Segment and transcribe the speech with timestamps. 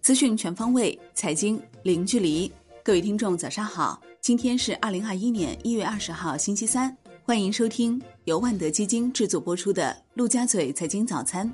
[0.00, 2.50] 资讯全方位，财经零距离。
[2.82, 4.02] 各位听众，早上好！
[4.20, 6.94] 今天是二零二一年一月二十号，星期三。
[7.22, 11.48] 欢迎收听由万德基金制作播出的《陆家嘴财经早餐》。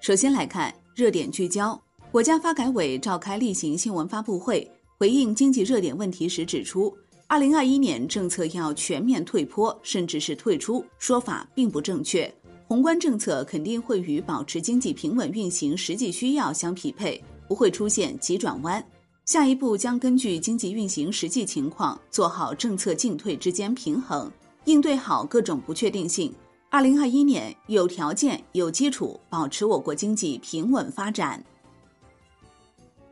[0.00, 1.80] 首先来看热点聚焦。
[2.10, 4.68] 国家发改委召开例行新闻发布会，
[4.98, 6.94] 回应经济热点问题时指出，
[7.28, 12.32] 二零二一年政策要全面退坡，甚至是退出，说法并不正确。
[12.66, 18.84] 宏观政策肯定会与保持经济平稳运行实际需要相匹配，不会出现急转弯。
[19.26, 24.30] 下一步将根据经济运行实际情况，做好政策进退之间平衡，
[24.64, 26.34] 应对好各种不确定性。
[26.70, 31.42] 二零二一年有条件、有基础保持我国经济平稳发展。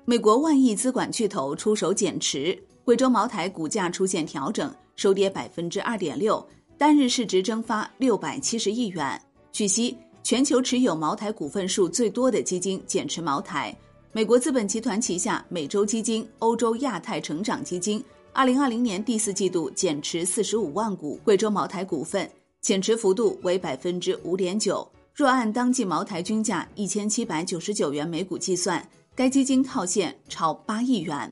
[0.04, 6.44] 美国万亿资管巨头出手减持，贵州茅台股价出现调整，收跌百分之二点六，
[6.76, 9.20] 单日市值蒸发六百七十亿元。
[9.52, 13.76] 据悉，全球持有茅台股份数最多的基金减持茅台，
[14.10, 22.28] 美国资本集团旗下美洲基金、欧洲亚太成长基金，二零二零年第四季度减持四十五万股贵州茅台股份，
[22.62, 24.90] 减持幅度为百分之五点九。
[25.14, 28.82] 若按当季茅台均价一千七百九十九元每股计算。
[29.14, 31.30] 该基金套现超八亿元。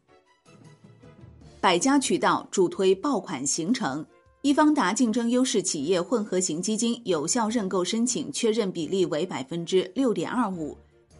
[1.62, 4.04] 百家渠道助推爆款形成，
[4.42, 10.74] 易方达竞争优势企业混合型基金有效认购申请确认比例为百分之六点二五，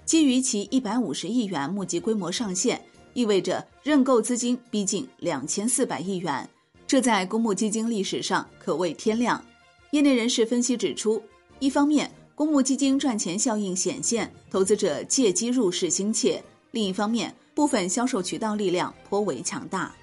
[0.07, 2.83] 基于其一百五十亿元募集规模上限，
[3.13, 6.49] 意味着认购资金逼近两千四百亿元，
[6.87, 9.43] 这在公募基金历史上可谓天量。
[9.91, 11.23] 业内人士分析指出，
[11.59, 16.43] 一方面公募基金赚钱效应显现，投资者借机入市心切。
[16.71, 19.95] 另一方面，部分销售渠道力量颇为强大。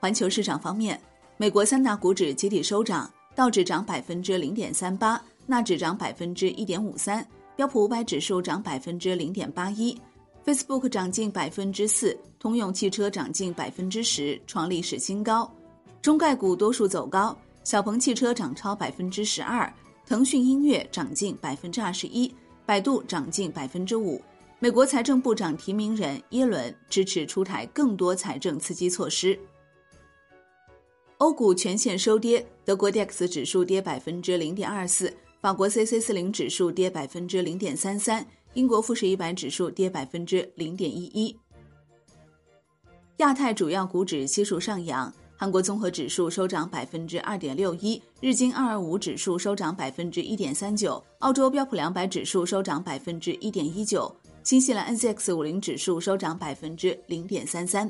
[0.00, 1.00] 环球市场方面，
[1.42, 7.26] 美国三大股指集体收涨，道指涨百分之零点三八，纳指涨百分之一点五三，
[7.56, 10.00] 标普五百指数涨百分之零点八一
[10.46, 15.52] ，Facebook 涨近百分之四，通用汽车涨近百分之十，创历史新高。
[16.00, 19.68] 中概股多数走高，小鹏汽车涨超百分之十二，
[20.06, 22.32] 腾讯音乐涨近百分之二十一，
[22.64, 24.22] 百度涨近百分之五。
[24.60, 29.36] 美国财政部长提名人耶伦支持出台更多财政刺激措施。
[31.22, 41.38] 欧股全线收跌，德国 DAX 指数跌百分之零点二四，法国 c c 四零指数跌百分之零点三三，英国富时一百指数跌百分之零点一一。
[43.18, 54.12] 亚太主要股指悉数上扬，韩国综合指数收涨百分之二点六一，日经二二五指数收涨百分之一点三九，澳洲标普两百指数收涨百分之一点一九。
[54.42, 57.88] 新西兰 NZX 五零指数收涨百分之零点三三。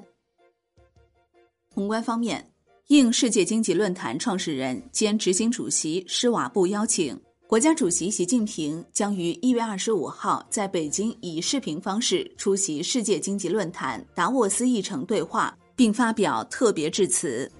[1.75, 2.52] 宏观方面，
[2.89, 17.51] 应世界经济论坛创始人兼执行主席施瓦布邀请，国家主席习近平将于一月二十五号在北京以视频方式出席世界经济论坛达沃斯议程对话，并发表特别致辞。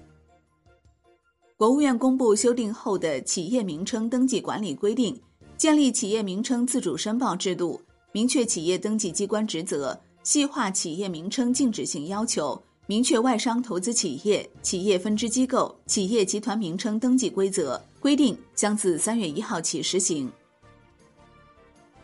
[1.55, 5.19] 国务院公布修订后的企业名称登记管理规定，
[5.55, 7.81] 建立企业名称自主申报制度。
[8.11, 20.29] 明确企业登记机关职责，细化企业名称禁止性要求，明确外商投资企业、企业分支机构、企业集团名称登记规则规定，将自三月一号起实行。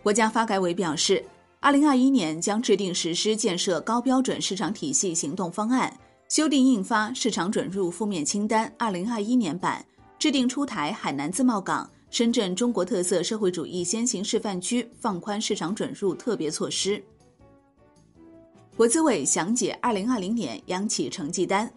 [0.01, 1.21] 国家发改委表示，
[1.59, 5.93] 二零二一年将制定实施建设高标准市场体系行动方案，
[6.29, 9.85] 修订印发市场准入负面清单二零二一年版，
[10.17, 11.89] 制定出台海南自贸港。
[12.09, 17.03] 深圳中国特色社会主义先行示范区放宽市场准入特别措施。
[18.79, 21.69] 国资委详解二零二零年央企成绩单，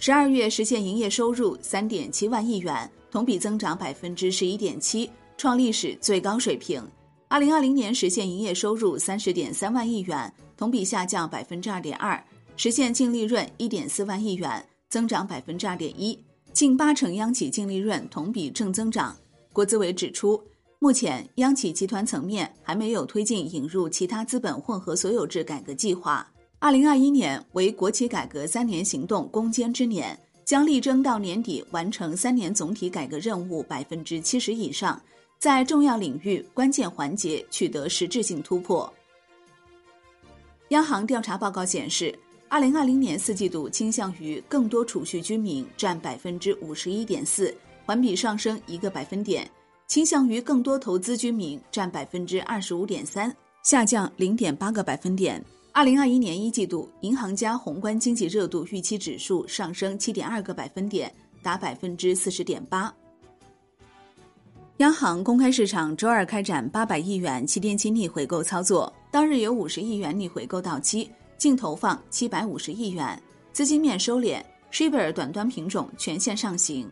[0.00, 6.84] 十二月实现营业收入三点七万亿元，同比增长百分之十一点七，创历史最高水平。
[7.28, 12.20] 二零二零年实现营业收入三十点三万亿元，同比下降百分之二点二，
[12.56, 16.18] 实现净利润一点四万亿元，增长百分之二点一，
[16.52, 19.16] 近八成央企净利润同比正增长。
[19.52, 20.42] 国资委指出，
[20.80, 26.28] 目前央企集团层面还没有推进引入其他资本混合所有制改革计划。
[26.60, 35.00] 二零二一年为国企改革三年行动攻坚之年，将力争到年底完成三年总体改革任务百分之七十以上，
[35.38, 38.92] 在重要领域关键环节取得实质性突破。
[40.70, 42.12] 央行调查报告显示，
[42.48, 47.54] 二零二零年四季度倾向于更多储蓄居民占百分之五十一点四。
[47.86, 49.48] 环比上升一个百分点，
[49.86, 55.42] 倾向于更多投资居民占百分之二十五点三，下降零点八个百分点。
[55.78, 61.08] 二零二一年一季度，银行家宏观经济热度预期指数上升七点二个百分点，
[61.40, 62.92] 达百分之四十点八。
[64.78, 73.22] 央行公开市场周二开展八百亿元七天期逆回购操作，当日有五十亿元逆回购到期，净投放七百五十亿元，
[73.52, 74.42] 资金面收敛
[74.72, 76.90] ，Shibor 短端品种全线上行。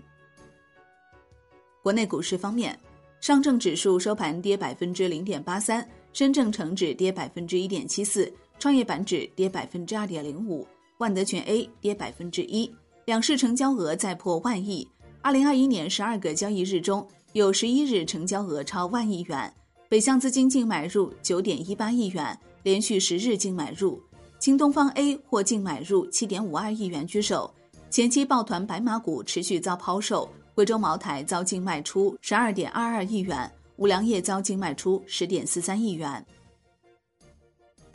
[1.83, 2.79] 国内股市方面，
[3.21, 10.67] 上证指数收盘跌百分之零点八三，深证成指跌百分之一点七四，创业板指跌百分之二点零五，
[10.99, 12.71] 万德全 A 跌百分之一，
[13.05, 14.87] 两市成交额再破万亿。
[15.23, 17.07] 二零二一年十二个交易日中。
[17.33, 19.53] 有十一日成交额超万亿元，
[19.91, 24.01] 北向资金净买入九点一八亿元，连续十日净买入。
[24.39, 27.53] 京东方 A 或净买入七点五二亿元居首。
[27.91, 36.25] 前期抱团白马股持续遭抛售，贵州茅台遭净卖出十二点二二亿元，五粮液遭净卖出十点四三亿元。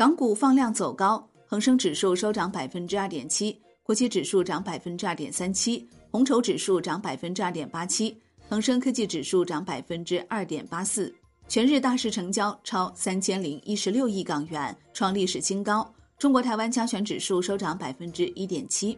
[0.02, 8.20] 港股放量走高，恒生指数收涨百分之二点七，国企指数涨百分之二点三七，红筹指数涨百分之二点八七。
[8.50, 11.14] 恒生科技指数涨百分之二点八四，
[11.48, 15.88] 全日大市成交超三千零一十六亿港元，创历史新高。
[16.18, 18.98] 中国台湾加权指数收涨百分之一点七。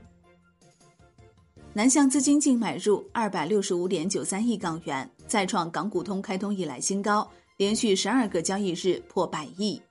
[1.74, 9.82] 南向资金净买入二百六十五点九三亿港元，再创港股通开通以来新高，连续十二个交易日破百亿。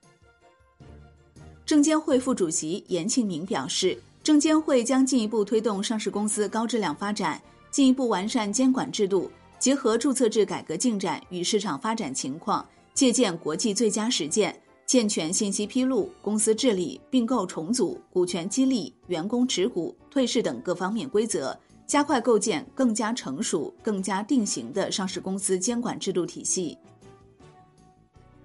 [1.73, 7.41] 证监会副主席严庆明表示，证监会将进一步推动上市公司高质量发展，
[7.71, 9.31] 进一步完善监管制度。
[9.57, 14.55] 结合注册制改革进展与市场发展情况，借鉴国际最佳实践，
[14.85, 26.77] 健全信息披露、公司治理、并购重组、股权激励、员工持股、退市等各方面规则，加快构建更加成熟、更加定型的上市公司监管制度体系。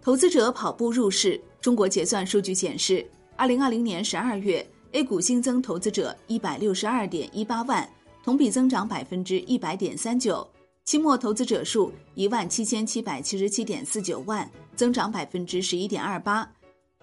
[0.01, 3.07] 投资者跑步入市，中国结算数据显示，
[3.39, 7.89] 二零二零年十二月 A 股新增投资者一百六十二点一八万，
[8.25, 10.45] 同比增长百分之一百点三九。
[10.85, 16.51] 期末投资者数一万七千七百七十七点四九万，增长百分之十一点二八。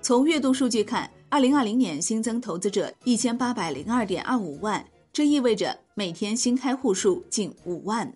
[0.01, 8.13] 从月度数据看，二零二零年新增投资者一千八百零二点二五万，这意味着每天新开户数近五万。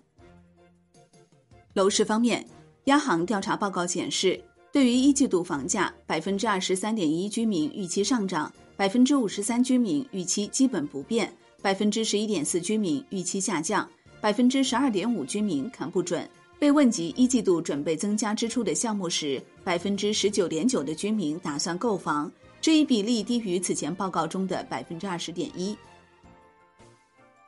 [1.72, 2.46] 楼市方面，
[2.84, 4.38] 央行调查报告显示，
[4.72, 13.88] 对于一季度房价，百分之二十三点一居民预期上涨，百分之五十三居民预期基本不变，百分之十一点四居民预期下降。
[14.20, 16.28] 百分之十二点五居民看不准。
[16.58, 22.30] 被问及一季度准备增加支出的项目时，百分之十九点九的居民打算购房，
[22.60, 25.74] 这一比例低于此前报告中的百分之二十点一。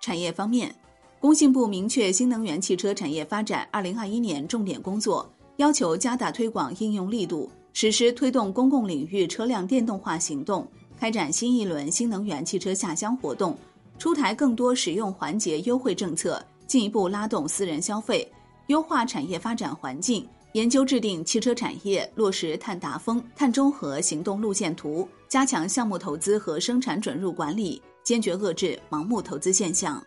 [0.01, 0.75] 产业方面，
[1.21, 10.67] 工信部明确新能源汽车产业发展二零二一年重点工作，要求加大推广应用力度，实施推动公共领域车辆电动化行动，
[10.99, 13.57] 开展新一轮新能源汽车下乡活动，
[13.99, 16.43] 出台更多使用环节优惠政策。
[16.67, 18.27] 进一步拉动私人消费，
[18.69, 30.03] 优化产业发展环境，研究制定汽车产业落实碳达峰、碳中和行动路线图，加强项目投资和生产准入管理，坚决遏制盲目投资现象。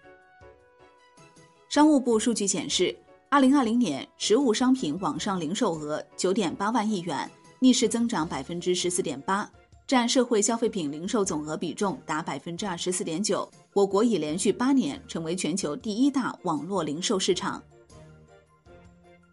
[1.69, 2.95] 商务部数据显示，
[3.35, 7.29] 二零二零年实物商品网上零售额九点八万亿元，
[7.59, 9.51] 逆势增长百分之十四点八。
[9.85, 17.61] 占社会消费品零售总额比重达百分之二十四点九，我国已连续八年成为全球第一大网络零售市场。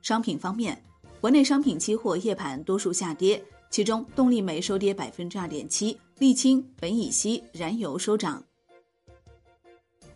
[0.03, 0.83] 商品方面，
[1.21, 3.41] 国内商品期货夜盘多数下跌，
[3.71, 8.43] 其中动力煤收跌百分之二点七，沥青、苯乙烯、燃油收涨。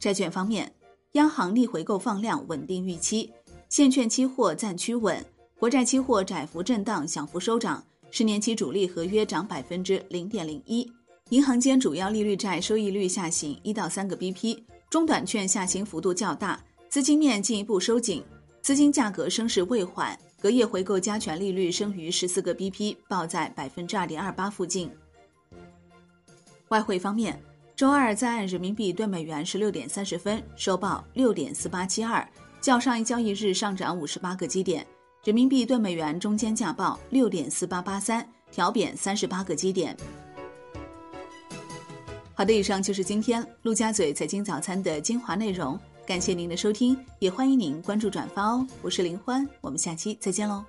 [0.01, 0.75] 债券方面，
[1.13, 3.33] 央行逆回购放量稳定预期，
[3.69, 5.25] 现券期货暂趋稳，
[5.59, 7.83] 国债期货窄幅震荡，小幅收涨。
[8.13, 10.89] 十年期主力合约涨百分之零点零一，
[11.31, 18.23] 银行间主要利率债收益率下行一到三个 BP，中短券下行幅度较大，资金面进一步收紧，
[18.63, 24.89] 资金价格升势未缓，隔夜回购加权利率升逾十四个 BP，报在百分之二点二八附近。
[26.69, 27.39] 外汇方面，
[27.75, 32.27] 周二在岸人民币对美元十六点三十分收报六点四八七二，
[32.67, 34.85] 较上一交易日上涨五十八个基点。
[35.23, 39.97] 人民币对美元中间价报六点四八八三，调贬三十八个基点。
[42.35, 48.67] 好的，以上就是今天陆家嘴财经早餐的精华内容，感谢您的收听，也欢迎您关注转发哦。
[48.83, 50.65] 我是林欢，我们下期再见喽。